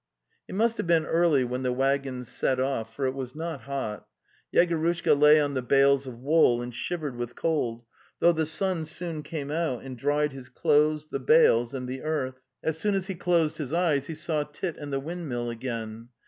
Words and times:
It 0.47 0.55
must 0.55 0.77
have 0.77 0.87
been 0.87 1.05
early 1.05 1.43
when 1.43 1.61
the 1.61 1.71
waggons 1.71 2.27
set 2.27 2.59
off, 2.59 2.91
for 2.91 3.05
it 3.05 3.13
was 3.13 3.35
not 3.35 3.61
hot. 3.65 4.07
Yegorushka 4.51 5.13
lay 5.13 5.39
on 5.39 5.53
the 5.53 5.61
bales 5.61 6.07
of 6.07 6.17
wool 6.17 6.59
and 6.59 6.73
shivered 6.73 7.15
with 7.17 7.35
cold, 7.35 7.83
though 8.19 8.31
the 8.31 8.47
sun 8.47 8.85
soon 8.85 9.21
came 9.21 9.51
out 9.51 9.83
and 9.83 9.99
dried 9.99 10.31
his 10.31 10.49
clothes, 10.49 11.09
the 11.09 11.19
bales, 11.19 11.75
and 11.75 11.87
the 11.87 12.01
earth. 12.01 12.39
As 12.63 12.79
soon 12.79 12.95
as 12.95 13.05
he 13.05 13.13
closed 13.13 13.57
his 13.59 13.73
eyes 13.73 14.07
he 14.07 14.15
saw 14.15 14.41
Tit 14.41 14.75
and 14.75 14.91
the 14.91 14.99
windmill 14.99 15.51
again. 15.51 16.09